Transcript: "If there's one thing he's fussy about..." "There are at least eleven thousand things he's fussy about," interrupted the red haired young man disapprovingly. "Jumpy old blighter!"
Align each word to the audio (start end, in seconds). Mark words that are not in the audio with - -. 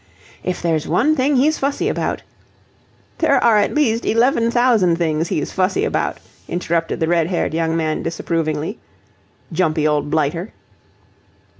"If 0.43 0.63
there's 0.63 0.87
one 0.87 1.15
thing 1.15 1.35
he's 1.35 1.59
fussy 1.59 1.87
about..." 1.87 2.23
"There 3.19 3.37
are 3.43 3.59
at 3.59 3.75
least 3.75 4.03
eleven 4.03 4.49
thousand 4.49 4.97
things 4.97 5.27
he's 5.27 5.51
fussy 5.53 5.85
about," 5.85 6.17
interrupted 6.47 6.99
the 6.99 7.07
red 7.07 7.27
haired 7.27 7.53
young 7.53 7.77
man 7.77 8.01
disapprovingly. 8.01 8.79
"Jumpy 9.53 9.87
old 9.87 10.09
blighter!" 10.09 10.53